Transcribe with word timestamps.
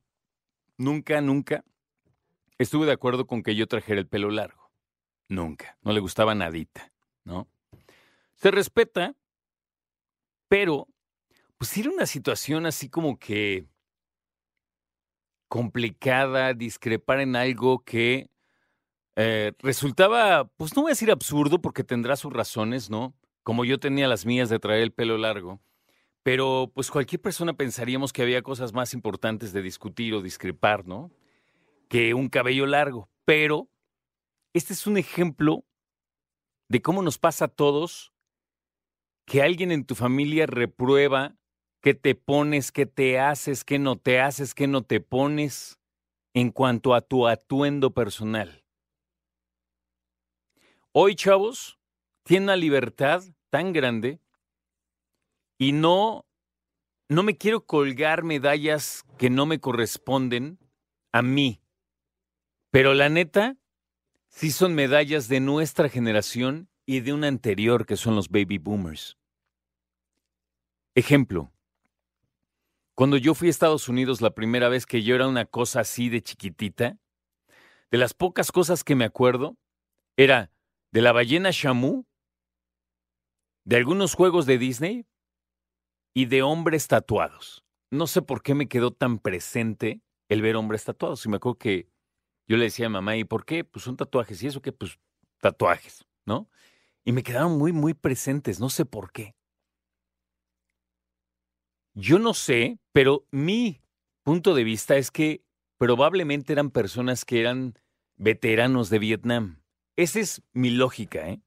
nunca, 0.76 1.20
nunca 1.20 1.64
estuvo 2.56 2.86
de 2.86 2.92
acuerdo 2.92 3.26
con 3.26 3.42
que 3.42 3.56
yo 3.56 3.66
trajera 3.66 3.98
el 3.98 4.06
pelo 4.06 4.30
largo. 4.30 4.70
Nunca. 5.28 5.76
No 5.82 5.90
le 5.90 5.98
gustaba 5.98 6.36
nadita, 6.36 6.92
¿no? 7.24 7.48
Se 8.36 8.52
respeta, 8.52 9.16
pero 10.46 10.86
pues 11.56 11.76
era 11.76 11.90
una 11.90 12.06
situación 12.06 12.64
así 12.64 12.88
como 12.88 13.18
que 13.18 13.66
complicada, 15.48 16.54
discrepar 16.54 17.18
en 17.18 17.34
algo 17.34 17.80
que 17.80 18.30
eh, 19.20 19.52
resultaba, 19.58 20.44
pues 20.56 20.76
no 20.76 20.82
voy 20.82 20.90
a 20.90 20.92
decir 20.92 21.10
absurdo 21.10 21.60
porque 21.60 21.82
tendrá 21.82 22.14
sus 22.14 22.32
razones, 22.32 22.88
¿no? 22.88 23.16
Como 23.42 23.64
yo 23.64 23.80
tenía 23.80 24.06
las 24.06 24.24
mías 24.24 24.48
de 24.48 24.60
traer 24.60 24.80
el 24.80 24.92
pelo 24.92 25.18
largo. 25.18 25.60
Pero 26.22 26.70
pues 26.72 26.88
cualquier 26.88 27.20
persona 27.20 27.52
pensaríamos 27.52 28.12
que 28.12 28.22
había 28.22 28.42
cosas 28.42 28.72
más 28.72 28.94
importantes 28.94 29.52
de 29.52 29.60
discutir 29.60 30.14
o 30.14 30.22
discrepar, 30.22 30.86
¿no? 30.86 31.10
Que 31.88 32.14
un 32.14 32.28
cabello 32.28 32.64
largo. 32.66 33.10
Pero 33.24 33.68
este 34.54 34.72
es 34.72 34.86
un 34.86 34.96
ejemplo 34.96 35.64
de 36.68 36.80
cómo 36.80 37.02
nos 37.02 37.18
pasa 37.18 37.46
a 37.46 37.48
todos 37.48 38.12
que 39.26 39.42
alguien 39.42 39.72
en 39.72 39.84
tu 39.84 39.96
familia 39.96 40.46
reprueba 40.46 41.36
qué 41.80 41.94
te 41.94 42.14
pones, 42.14 42.70
qué 42.70 42.86
te 42.86 43.18
haces, 43.18 43.64
qué 43.64 43.80
no 43.80 43.96
te 43.96 44.20
haces, 44.20 44.54
qué 44.54 44.68
no 44.68 44.82
te 44.82 45.00
pones 45.00 45.80
en 46.34 46.52
cuanto 46.52 46.94
a 46.94 47.00
tu 47.00 47.26
atuendo 47.26 47.92
personal. 47.92 48.67
Hoy, 51.00 51.14
chavos, 51.14 51.78
tiene 52.24 52.46
una 52.46 52.56
libertad 52.56 53.22
tan 53.50 53.72
grande 53.72 54.20
y 55.56 55.70
no, 55.70 56.26
no 57.08 57.22
me 57.22 57.36
quiero 57.36 57.64
colgar 57.64 58.24
medallas 58.24 59.04
que 59.16 59.30
no 59.30 59.46
me 59.46 59.60
corresponden 59.60 60.58
a 61.12 61.22
mí. 61.22 61.60
Pero 62.72 62.94
la 62.94 63.08
neta, 63.10 63.56
sí 64.26 64.50
son 64.50 64.74
medallas 64.74 65.28
de 65.28 65.38
nuestra 65.38 65.88
generación 65.88 66.68
y 66.84 66.98
de 66.98 67.12
una 67.12 67.28
anterior 67.28 67.86
que 67.86 67.96
son 67.96 68.16
los 68.16 68.28
baby 68.28 68.58
boomers. 68.58 69.16
Ejemplo. 70.96 71.52
Cuando 72.96 73.18
yo 73.18 73.34
fui 73.34 73.46
a 73.46 73.50
Estados 73.52 73.88
Unidos 73.88 74.20
la 74.20 74.34
primera 74.34 74.68
vez 74.68 74.84
que 74.84 75.04
yo 75.04 75.14
era 75.14 75.28
una 75.28 75.44
cosa 75.44 75.78
así 75.78 76.08
de 76.08 76.22
chiquitita, 76.22 76.98
de 77.88 77.98
las 77.98 78.14
pocas 78.14 78.50
cosas 78.50 78.82
que 78.82 78.96
me 78.96 79.04
acuerdo, 79.04 79.56
era 80.16 80.50
de 80.92 81.02
la 81.02 81.12
ballena 81.12 81.50
Shamu, 81.52 82.04
de 83.64 83.76
algunos 83.76 84.14
juegos 84.14 84.46
de 84.46 84.58
Disney 84.58 85.06
y 86.14 86.26
de 86.26 86.42
hombres 86.42 86.88
tatuados. 86.88 87.64
No 87.90 88.06
sé 88.06 88.22
por 88.22 88.42
qué 88.42 88.54
me 88.54 88.68
quedó 88.68 88.92
tan 88.92 89.18
presente 89.18 90.02
el 90.28 90.42
ver 90.42 90.56
hombres 90.56 90.84
tatuados. 90.84 91.24
Y 91.24 91.28
me 91.28 91.36
acuerdo 91.36 91.58
que 91.58 91.88
yo 92.46 92.56
le 92.56 92.64
decía 92.64 92.86
a 92.86 92.90
mamá, 92.90 93.16
¿y 93.16 93.24
por 93.24 93.44
qué? 93.44 93.64
Pues 93.64 93.84
son 93.84 93.96
tatuajes. 93.96 94.42
¿Y 94.42 94.46
eso 94.46 94.62
qué? 94.62 94.72
Pues 94.72 94.98
tatuajes, 95.40 96.06
¿no? 96.24 96.48
Y 97.04 97.12
me 97.12 97.22
quedaron 97.22 97.58
muy, 97.58 97.72
muy 97.72 97.94
presentes. 97.94 98.60
No 98.60 98.70
sé 98.70 98.84
por 98.84 99.12
qué. 99.12 99.34
Yo 101.94 102.18
no 102.18 102.32
sé, 102.32 102.78
pero 102.92 103.26
mi 103.30 103.82
punto 104.22 104.54
de 104.54 104.64
vista 104.64 104.96
es 104.96 105.10
que 105.10 105.42
probablemente 105.78 106.52
eran 106.52 106.70
personas 106.70 107.24
que 107.24 107.40
eran 107.40 107.74
veteranos 108.16 108.90
de 108.90 108.98
Vietnam. 108.98 109.62
Esa 109.98 110.20
es 110.20 110.42
mi 110.52 110.70
lógica, 110.70 111.28
¿eh? 111.28 111.40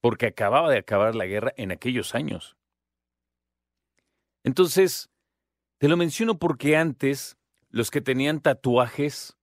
Porque 0.00 0.24
acababa 0.24 0.70
de 0.70 0.78
acabar 0.78 1.14
la 1.14 1.26
guerra 1.26 1.52
en 1.58 1.70
aquellos 1.70 2.14
años. 2.14 2.56
Entonces, 4.42 5.10
te 5.76 5.86
lo 5.86 5.98
menciono 5.98 6.38
porque 6.38 6.78
antes 6.78 7.36
los 7.68 7.90
que 7.90 8.00
tenían 8.00 8.40
tatuajes 8.40 9.36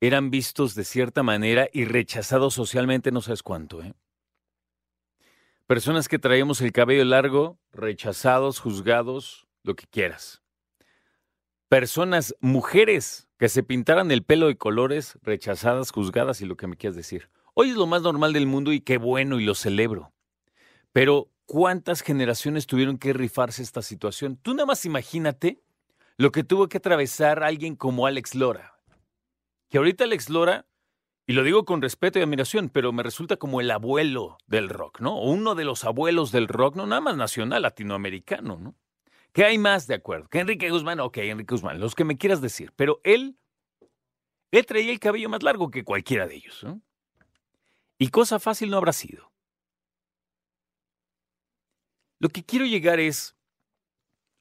eran 0.00 0.32
vistos 0.32 0.74
de 0.74 0.82
cierta 0.82 1.22
manera 1.22 1.68
y 1.72 1.84
rechazados 1.84 2.54
socialmente, 2.54 3.12
no 3.12 3.20
sabes 3.20 3.44
cuánto, 3.44 3.80
¿eh? 3.80 3.94
Personas 5.68 6.08
que 6.08 6.18
traíamos 6.18 6.60
el 6.60 6.72
cabello 6.72 7.04
largo, 7.04 7.60
rechazados, 7.70 8.58
juzgados, 8.58 9.46
lo 9.62 9.76
que 9.76 9.86
quieras. 9.86 10.42
Personas, 11.68 12.34
mujeres 12.40 13.28
que 13.38 13.50
se 13.50 13.62
pintaran 13.62 14.10
el 14.10 14.22
pelo 14.22 14.46
de 14.46 14.56
colores, 14.56 15.18
rechazadas, 15.22 15.90
juzgadas 15.90 16.40
y 16.40 16.46
lo 16.46 16.56
que 16.56 16.66
me 16.66 16.76
quieras 16.76 16.96
decir. 16.96 17.28
Hoy 17.52 17.68
es 17.68 17.76
lo 17.76 17.86
más 17.86 18.00
normal 18.00 18.32
del 18.32 18.46
mundo 18.46 18.72
y 18.72 18.80
qué 18.80 18.96
bueno 18.96 19.38
y 19.38 19.44
lo 19.44 19.54
celebro. 19.54 20.14
Pero, 20.92 21.30
¿cuántas 21.44 22.00
generaciones 22.00 22.66
tuvieron 22.66 22.96
que 22.96 23.12
rifarse 23.12 23.62
esta 23.62 23.82
situación? 23.82 24.38
Tú 24.38 24.54
nada 24.54 24.64
más 24.64 24.86
imagínate 24.86 25.60
lo 26.16 26.32
que 26.32 26.42
tuvo 26.42 26.70
que 26.70 26.78
atravesar 26.78 27.42
alguien 27.42 27.76
como 27.76 28.06
Alex 28.06 28.34
Lora. 28.34 28.80
Que 29.68 29.76
ahorita 29.76 30.04
Alex 30.04 30.30
Lora, 30.30 30.66
y 31.26 31.34
lo 31.34 31.42
digo 31.42 31.66
con 31.66 31.82
respeto 31.82 32.18
y 32.18 32.22
admiración, 32.22 32.70
pero 32.70 32.92
me 32.92 33.02
resulta 33.02 33.36
como 33.36 33.60
el 33.60 33.70
abuelo 33.70 34.38
del 34.46 34.70
rock, 34.70 35.00
¿no? 35.00 35.20
Uno 35.20 35.54
de 35.54 35.66
los 35.66 35.84
abuelos 35.84 36.32
del 36.32 36.48
rock, 36.48 36.76
no 36.76 36.86
nada 36.86 37.02
más 37.02 37.18
nacional, 37.18 37.60
latinoamericano, 37.60 38.56
¿no? 38.56 38.74
¿Qué 39.32 39.44
hay 39.44 39.58
más 39.58 39.86
de 39.86 39.94
acuerdo? 39.94 40.28
Que 40.28 40.40
Enrique 40.40 40.70
Guzmán, 40.70 41.00
ok, 41.00 41.18
Enrique 41.18 41.54
Guzmán, 41.54 41.80
los 41.80 41.94
que 41.94 42.04
me 42.04 42.16
quieras 42.16 42.40
decir, 42.40 42.72
pero 42.76 43.00
él, 43.04 43.38
él 44.50 44.66
traía 44.66 44.90
el 44.90 45.00
cabello 45.00 45.28
más 45.28 45.42
largo 45.42 45.70
que 45.70 45.84
cualquiera 45.84 46.26
de 46.26 46.36
ellos. 46.36 46.66
Y 47.98 48.08
cosa 48.08 48.38
fácil 48.38 48.70
no 48.70 48.76
habrá 48.76 48.92
sido. 48.92 49.32
Lo 52.20 52.28
que 52.28 52.44
quiero 52.44 52.64
llegar 52.64 52.98
es, 52.98 53.36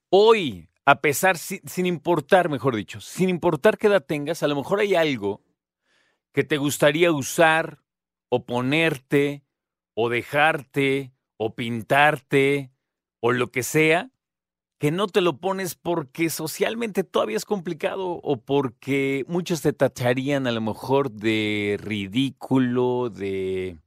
hoy, 0.09 0.69
a 0.85 1.01
pesar, 1.01 1.37
sin, 1.37 1.85
importar, 1.85 2.49
mejor 2.49 2.75
dicho, 2.75 3.01
sin 3.01 3.29
importar 3.29 3.77
qué 3.77 3.87
edad 3.87 4.03
tengas, 4.03 4.41
a 4.41 4.47
lo 4.47 4.55
mejor 4.55 4.79
hay 4.79 4.95
algo 4.95 5.43
que 6.33 6.43
te 6.43 6.57
gustaría 6.57 7.11
usar 7.11 7.83
o 8.29 8.45
ponerte 8.45 9.43
o 9.93 10.09
dejarte 10.09 11.13
o 11.37 11.55
pintarte 11.55 12.71
o 13.19 13.31
lo 13.31 13.51
que 13.51 13.63
sea, 13.63 14.11
que 14.77 14.91
no 14.91 15.07
te 15.07 15.21
lo 15.21 15.37
pones 15.37 15.75
porque 15.75 16.29
socialmente 16.29 17.03
todavía 17.03 17.37
es 17.37 17.45
complicado 17.45 18.19
o 18.23 18.37
porque 18.37 19.25
muchos 19.27 19.61
te 19.61 19.73
tacharían 19.73 20.45
a 20.47 20.51
lo 20.51 20.61
mejor 20.61 21.11
de 21.11 21.77
ridículo, 21.81 23.09
de 23.09 23.79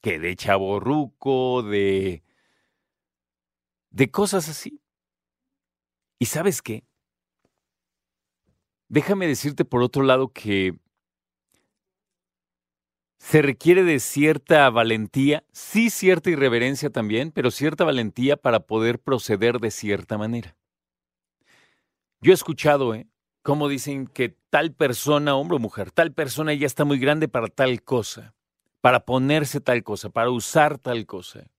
que 0.00 0.18
de 0.18 0.36
chaborruco, 0.36 1.62
de 1.62 2.22
de 3.90 4.10
cosas 4.10 4.48
así. 4.48 4.80
¿Y 6.18 6.26
sabes 6.26 6.62
qué? 6.62 6.84
Déjame 8.88 9.26
decirte 9.26 9.64
por 9.64 9.82
otro 9.82 10.02
lado 10.02 10.32
que 10.32 10.76
se 13.20 13.42
requiere 13.42 13.84
de 13.84 14.00
cierta 14.00 14.68
valentía, 14.70 15.44
sí 15.52 15.90
cierta 15.90 16.30
irreverencia 16.30 16.88
también, 16.88 17.32
pero 17.32 17.50
cierta 17.50 17.84
valentía 17.84 18.38
para 18.38 18.60
poder 18.60 18.98
proceder 18.98 19.60
de 19.60 19.70
cierta 19.70 20.16
manera. 20.16 20.56
Yo 22.22 22.32
he 22.32 22.34
escuchado, 22.34 22.94
¿eh? 22.94 23.08
Cómo 23.42 23.68
dicen 23.68 24.06
que 24.06 24.30
tal 24.48 24.72
persona, 24.72 25.36
hombre 25.36 25.56
o 25.56 25.60
mujer, 25.60 25.90
tal 25.90 26.14
persona 26.14 26.54
ya 26.54 26.66
está 26.66 26.86
muy 26.86 26.98
grande 26.98 27.28
para 27.28 27.48
tal 27.48 27.82
cosa, 27.82 28.34
para 28.80 29.04
ponerse 29.04 29.60
tal 29.60 29.84
cosa, 29.84 30.08
para 30.08 30.30
usar 30.30 30.78
tal 30.78 31.04
cosa. 31.04 31.50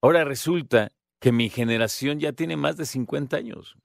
Ahora 0.00 0.24
resulta 0.24 0.90
que 1.20 1.32
mi 1.32 1.50
generación 1.50 2.18
ya 2.18 2.32
tiene 2.32 2.56
más 2.56 2.78
de 2.78 2.86
50 2.86 3.36
años. 3.36 3.76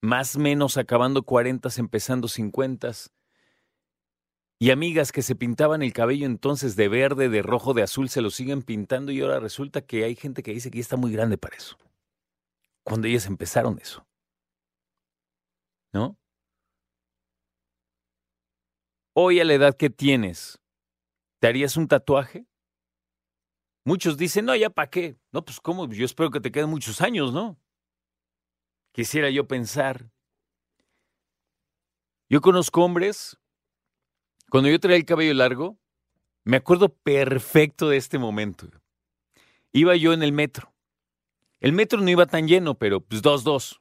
Más 0.00 0.38
menos 0.38 0.78
acabando 0.78 1.24
40, 1.24 1.68
empezando 1.76 2.26
50 2.26 2.90
y 4.62 4.70
amigas 4.72 5.10
que 5.10 5.22
se 5.22 5.34
pintaban 5.34 5.82
el 5.82 5.94
cabello 5.94 6.26
entonces 6.26 6.76
de 6.76 6.90
verde, 6.90 7.30
de 7.30 7.40
rojo, 7.40 7.72
de 7.72 7.82
azul, 7.82 8.10
se 8.10 8.20
lo 8.20 8.28
siguen 8.28 8.62
pintando 8.62 9.10
y 9.10 9.22
ahora 9.22 9.40
resulta 9.40 9.80
que 9.80 10.04
hay 10.04 10.14
gente 10.14 10.42
que 10.42 10.52
dice 10.52 10.70
que 10.70 10.76
ya 10.76 10.82
está 10.82 10.98
muy 10.98 11.10
grande 11.10 11.38
para 11.38 11.56
eso. 11.56 11.78
Cuando 12.84 13.08
ellas 13.08 13.24
empezaron 13.24 13.78
eso. 13.78 14.06
¿No? 15.94 16.18
Hoy 19.14 19.40
a 19.40 19.44
la 19.44 19.54
edad 19.54 19.74
que 19.74 19.88
tienes, 19.88 20.60
¿te 21.40 21.48
harías 21.48 21.78
un 21.78 21.88
tatuaje? 21.88 22.46
Muchos 23.86 24.18
dicen, 24.18 24.44
no, 24.44 24.54
ya 24.54 24.68
para 24.68 24.90
qué. 24.90 25.16
No, 25.32 25.42
pues 25.42 25.58
cómo, 25.58 25.90
yo 25.90 26.04
espero 26.04 26.30
que 26.30 26.40
te 26.40 26.52
queden 26.52 26.68
muchos 26.68 27.00
años, 27.00 27.32
¿no? 27.32 27.58
Quisiera 28.92 29.30
yo 29.30 29.48
pensar. 29.48 30.10
Yo 32.28 32.42
conozco 32.42 32.84
hombres 32.84 33.39
cuando 34.50 34.68
yo 34.68 34.78
traía 34.80 34.98
el 34.98 35.04
cabello 35.04 35.32
largo, 35.34 35.78
me 36.44 36.56
acuerdo 36.56 36.88
perfecto 36.88 37.88
de 37.88 37.96
este 37.96 38.18
momento. 38.18 38.68
Iba 39.72 39.96
yo 39.96 40.12
en 40.12 40.22
el 40.22 40.32
metro. 40.32 40.72
El 41.60 41.72
metro 41.72 42.00
no 42.00 42.10
iba 42.10 42.26
tan 42.26 42.48
lleno, 42.48 42.74
pero 42.74 43.00
pues 43.00 43.22
dos, 43.22 43.44
dos. 43.44 43.80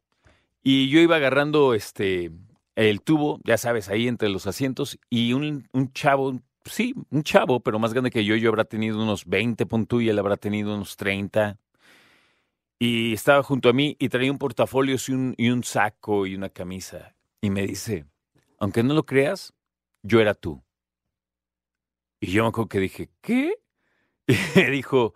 Y 0.62 0.90
yo 0.90 1.00
iba 1.00 1.16
agarrando 1.16 1.74
este, 1.74 2.32
el 2.76 3.02
tubo, 3.02 3.40
ya 3.44 3.58
sabes, 3.58 3.90
ahí 3.90 4.08
entre 4.08 4.30
los 4.30 4.46
asientos, 4.46 5.00
y 5.10 5.34
un, 5.34 5.68
un 5.72 5.92
chavo, 5.94 6.40
sí, 6.66 6.94
un 7.10 7.24
chavo, 7.24 7.62
pero 7.62 7.80
más 7.80 7.94
grande 7.94 8.12
que 8.12 8.26
yo. 8.26 8.36
Yo 8.36 8.50
habrá 8.50 8.66
tenido 8.66 9.02
unos 9.02 9.26
20 9.26 9.66
puntos 9.66 10.02
y 10.02 10.10
él 10.10 10.20
habrá 10.20 10.38
tenido 10.38 10.76
unos 10.76 10.98
30. 10.98 11.58
Y 12.78 13.14
estaba 13.14 13.42
junto 13.44 13.70
a 13.70 13.74
mí 13.74 13.96
y 14.00 14.10
traía 14.10 14.32
un 14.32 14.38
portafolio 14.38 14.98
y 15.08 15.12
un, 15.12 15.34
y 15.38 15.50
un 15.50 15.64
saco 15.64 16.28
y 16.28 16.36
una 16.36 16.50
camisa. 16.50 17.16
Y 17.42 17.50
me 17.50 17.66
dice, 17.66 18.06
aunque 18.60 18.84
no 18.84 18.94
lo 18.94 19.06
creas, 19.06 19.54
yo 20.04 20.20
era 20.20 20.34
tú. 20.34 20.64
Y 22.20 22.32
yo 22.32 22.44
me 22.44 22.50
acuerdo 22.50 22.70
que 22.70 22.80
dije, 22.80 23.10
¿qué? 23.22 23.56
Y 24.56 24.64
dijo, 24.72 25.16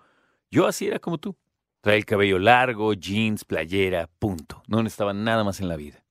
yo 0.49 0.67
así 0.67 0.87
era 0.87 0.99
como 0.99 1.17
tú. 1.17 1.37
Traía 1.81 1.97
el 1.97 2.05
cabello 2.05 2.39
largo, 2.39 2.93
jeans, 2.93 3.43
playera, 3.43 4.07
punto. 4.19 4.63
No 4.67 4.81
necesitaba 4.81 5.13
nada 5.13 5.43
más 5.43 5.59
en 5.59 5.67
la 5.67 5.75
vida. 5.75 6.03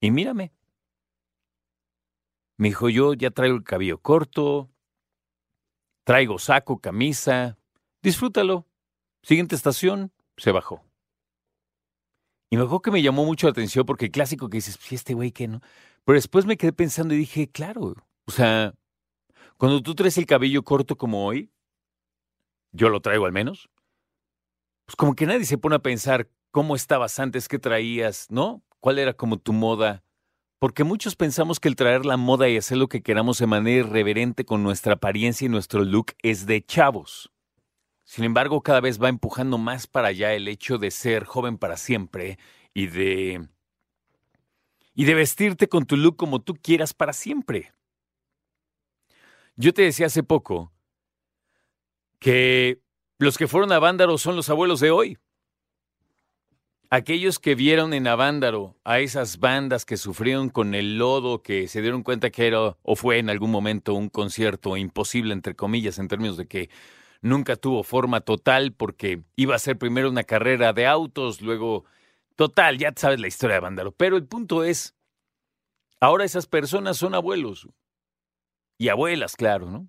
Y 0.00 0.10
mírame. 0.10 0.52
Me 2.56 2.68
dijo, 2.68 2.88
yo 2.88 3.14
ya 3.14 3.30
traigo 3.30 3.56
el 3.56 3.64
cabello 3.64 3.98
corto, 3.98 4.70
traigo 6.04 6.38
saco, 6.38 6.78
camisa, 6.78 7.58
disfrútalo. 8.02 8.66
Siguiente 9.22 9.56
estación, 9.56 10.12
se 10.36 10.52
bajó. 10.52 10.84
Y 12.50 12.56
me 12.56 12.62
acuerdo 12.62 12.82
que 12.82 12.90
me 12.90 13.02
llamó 13.02 13.24
mucho 13.24 13.46
la 13.46 13.52
atención 13.52 13.86
porque 13.86 14.10
clásico 14.10 14.48
que 14.48 14.58
dices, 14.58 14.78
sí, 14.80 14.94
este 14.94 15.14
güey 15.14 15.32
que 15.32 15.48
no. 15.48 15.60
Pero 16.04 16.16
después 16.16 16.44
me 16.46 16.56
quedé 16.56 16.72
pensando 16.72 17.14
y 17.14 17.18
dije, 17.18 17.50
claro, 17.50 17.94
o 18.26 18.32
sea, 18.32 18.74
cuando 19.56 19.82
tú 19.82 19.94
traes 19.94 20.18
el 20.18 20.26
cabello 20.26 20.62
corto 20.62 20.96
como 20.96 21.26
hoy, 21.26 21.50
yo 22.72 22.88
lo 22.88 23.00
traigo 23.00 23.26
al 23.26 23.32
menos, 23.32 23.68
pues 24.84 24.96
como 24.96 25.14
que 25.14 25.26
nadie 25.26 25.44
se 25.44 25.58
pone 25.58 25.76
a 25.76 25.80
pensar 25.80 26.28
cómo 26.50 26.76
estabas 26.76 27.18
antes, 27.18 27.48
qué 27.48 27.58
traías, 27.58 28.26
¿no? 28.30 28.62
¿Cuál 28.80 28.98
era 28.98 29.14
como 29.14 29.38
tu 29.38 29.52
moda? 29.52 30.04
Porque 30.58 30.84
muchos 30.84 31.16
pensamos 31.16 31.60
que 31.60 31.68
el 31.68 31.76
traer 31.76 32.06
la 32.06 32.16
moda 32.16 32.48
y 32.48 32.56
hacer 32.56 32.78
lo 32.78 32.88
que 32.88 33.02
queramos 33.02 33.38
de 33.38 33.46
manera 33.46 33.86
irreverente 33.86 34.44
con 34.44 34.62
nuestra 34.62 34.94
apariencia 34.94 35.46
y 35.46 35.48
nuestro 35.48 35.84
look 35.84 36.12
es 36.22 36.46
de 36.46 36.64
chavos. 36.64 37.30
Sin 38.04 38.24
embargo, 38.24 38.62
cada 38.62 38.80
vez 38.80 39.02
va 39.02 39.08
empujando 39.08 39.58
más 39.58 39.86
para 39.86 40.08
allá 40.08 40.34
el 40.34 40.46
hecho 40.48 40.78
de 40.78 40.90
ser 40.90 41.24
joven 41.24 41.58
para 41.58 41.76
siempre 41.76 42.38
y 42.72 42.86
de 42.86 43.48
y 44.94 45.06
de 45.06 45.14
vestirte 45.14 45.68
con 45.68 45.86
tu 45.86 45.96
look 45.96 46.16
como 46.16 46.40
tú 46.40 46.54
quieras 46.54 46.94
para 46.94 47.12
siempre. 47.12 47.72
Yo 49.56 49.72
te 49.72 49.82
decía 49.82 50.06
hace 50.06 50.24
poco 50.24 50.72
que 52.18 52.80
los 53.18 53.38
que 53.38 53.46
fueron 53.46 53.70
a 53.70 53.78
Vándaro 53.78 54.18
son 54.18 54.34
los 54.34 54.50
abuelos 54.50 54.80
de 54.80 54.90
hoy. 54.90 55.18
Aquellos 56.90 57.38
que 57.38 57.54
vieron 57.54 57.92
en 57.94 58.06
Avándaro 58.08 58.76
a 58.84 58.98
esas 58.98 59.38
bandas 59.38 59.84
que 59.84 59.96
sufrieron 59.96 60.48
con 60.48 60.74
el 60.74 60.98
lodo, 60.98 61.42
que 61.42 61.68
se 61.68 61.82
dieron 61.82 62.02
cuenta 62.02 62.30
que 62.30 62.46
era 62.46 62.76
o 62.82 62.96
fue 62.96 63.18
en 63.18 63.30
algún 63.30 63.50
momento 63.50 63.94
un 63.94 64.08
concierto 64.08 64.76
imposible, 64.76 65.32
entre 65.32 65.54
comillas, 65.54 65.98
en 65.98 66.08
términos 66.08 66.36
de 66.36 66.46
que 66.46 66.70
nunca 67.20 67.56
tuvo 67.56 67.84
forma 67.84 68.20
total 68.20 68.72
porque 68.72 69.22
iba 69.36 69.54
a 69.54 69.60
ser 69.60 69.78
primero 69.78 70.10
una 70.10 70.24
carrera 70.24 70.72
de 70.72 70.86
autos, 70.86 71.40
luego 71.40 71.84
total, 72.36 72.78
ya 72.78 72.92
sabes 72.96 73.20
la 73.20 73.28
historia 73.28 73.54
de 73.54 73.58
Avándaro. 73.58 73.92
Pero 73.92 74.16
el 74.16 74.26
punto 74.26 74.64
es, 74.64 74.94
ahora 76.00 76.24
esas 76.24 76.46
personas 76.46 76.96
son 76.96 77.14
abuelos 77.14 77.68
y 78.78 78.88
abuelas, 78.88 79.36
claro, 79.36 79.70
¿no? 79.70 79.88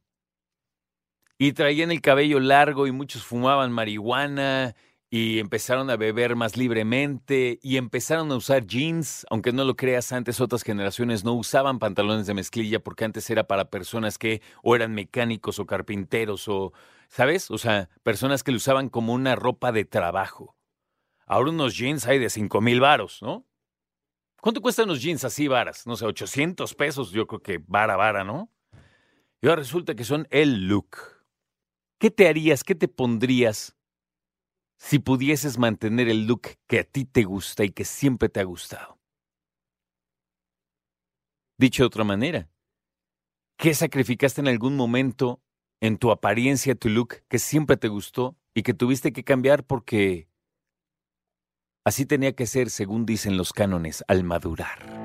Y 1.37 1.53
traían 1.53 1.91
el 1.91 2.01
cabello 2.01 2.39
largo 2.39 2.87
y 2.87 2.91
muchos 2.91 3.23
fumaban 3.23 3.71
marihuana 3.71 4.75
y 5.09 5.39
empezaron 5.39 5.89
a 5.89 5.97
beber 5.97 6.35
más 6.35 6.57
libremente 6.57 7.59
y 7.61 7.77
empezaron 7.77 8.31
a 8.31 8.35
usar 8.35 8.65
jeans, 8.65 9.25
aunque 9.29 9.51
no 9.51 9.63
lo 9.63 9.75
creas, 9.75 10.11
antes 10.11 10.39
otras 10.41 10.63
generaciones 10.63 11.23
no 11.23 11.33
usaban 11.33 11.79
pantalones 11.79 12.25
de 12.27 12.33
mezclilla 12.33 12.79
porque 12.79 13.05
antes 13.05 13.29
era 13.29 13.47
para 13.47 13.69
personas 13.69 14.17
que 14.17 14.41
o 14.63 14.75
eran 14.75 14.93
mecánicos 14.93 15.59
o 15.59 15.65
carpinteros 15.65 16.47
o, 16.47 16.73
¿sabes? 17.09 17.51
O 17.51 17.57
sea, 17.57 17.89
personas 18.03 18.43
que 18.43 18.51
lo 18.51 18.57
usaban 18.57 18.89
como 18.89 19.13
una 19.13 19.35
ropa 19.35 19.71
de 19.71 19.85
trabajo. 19.85 20.55
Ahora 21.27 21.49
unos 21.51 21.77
jeans 21.77 22.07
hay 22.07 22.19
de 22.19 22.29
cinco 22.29 22.61
mil 22.61 22.79
varos, 22.79 23.21
¿no? 23.21 23.45
¿Cuánto 24.41 24.61
cuestan 24.61 24.87
los 24.87 25.01
jeans 25.01 25.23
así 25.23 25.47
varas? 25.47 25.87
No 25.87 25.95
sé, 25.95 26.05
800 26.05 26.75
pesos, 26.75 27.11
yo 27.11 27.25
creo 27.25 27.41
que 27.41 27.63
vara, 27.65 27.95
vara, 27.95 28.23
¿no? 28.23 28.51
Y 29.41 29.47
ahora 29.47 29.61
resulta 29.61 29.95
que 29.95 30.03
son 30.03 30.27
el 30.31 30.67
look. 30.67 30.97
¿Qué 31.99 32.11
te 32.11 32.27
harías, 32.27 32.63
qué 32.63 32.75
te 32.75 32.87
pondrías 32.87 33.75
si 34.77 34.99
pudieses 34.99 35.57
mantener 35.57 36.09
el 36.09 36.27
look 36.27 36.57
que 36.67 36.79
a 36.79 36.83
ti 36.83 37.05
te 37.05 37.23
gusta 37.23 37.63
y 37.63 37.71
que 37.71 37.85
siempre 37.85 38.29
te 38.29 38.39
ha 38.39 38.43
gustado? 38.43 38.99
Dicho 41.57 41.83
de 41.83 41.87
otra 41.87 42.03
manera, 42.03 42.49
¿qué 43.57 43.73
sacrificaste 43.73 44.41
en 44.41 44.49
algún 44.49 44.75
momento 44.75 45.41
en 45.79 45.97
tu 45.97 46.11
apariencia, 46.11 46.75
tu 46.75 46.89
look 46.89 47.23
que 47.29 47.39
siempre 47.39 47.77
te 47.77 47.87
gustó 47.87 48.35
y 48.53 48.63
que 48.63 48.73
tuviste 48.73 49.13
que 49.13 49.23
cambiar 49.23 49.63
porque 49.63 50.27
así 51.85 52.05
tenía 52.05 52.33
que 52.35 52.45
ser 52.45 52.69
según 52.69 53.05
dicen 53.05 53.37
los 53.37 53.53
cánones 53.53 54.03
al 54.07 54.23
madurar? 54.23 55.04